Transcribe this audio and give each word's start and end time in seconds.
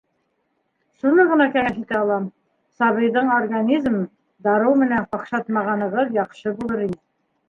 Шуны 1.01 1.25
ғына 1.31 1.45
кәңәш 1.57 1.75
итә 1.81 1.99
алам: 2.05 2.23
сабыйҙың 2.79 3.29
организмын 3.33 3.99
дарыу 4.47 4.73
менән 4.85 5.05
ҡаҡшатмағанығыҙ 5.13 6.17
яҡшы 6.19 6.55
булыр 6.63 6.83
ине. 6.87 6.99